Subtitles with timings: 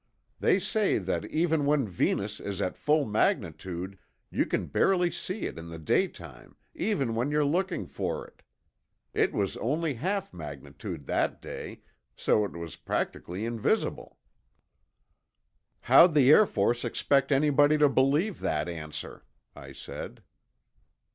[0.39, 3.99] They say that even when Venus is at full magnitude
[4.31, 8.41] you can barely see it in the daytime even when you're looking for it.
[9.13, 11.81] It was only half magnitude that day,
[12.15, 14.17] so it was practically invisible."
[15.81, 19.23] "How'd the Air Force expect anybody to believe that answer?"
[19.55, 20.23] I said.